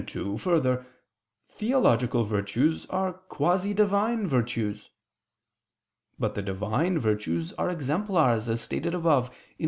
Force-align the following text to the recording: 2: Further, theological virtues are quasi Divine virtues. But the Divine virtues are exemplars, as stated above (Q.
2: 0.03 0.35
Further, 0.39 0.87
theological 1.47 2.23
virtues 2.23 2.87
are 2.87 3.13
quasi 3.13 3.71
Divine 3.71 4.25
virtues. 4.25 4.89
But 6.17 6.33
the 6.33 6.41
Divine 6.41 6.97
virtues 6.97 7.53
are 7.53 7.69
exemplars, 7.69 8.49
as 8.49 8.61
stated 8.61 8.95
above 8.95 9.29
(Q. 9.29 9.37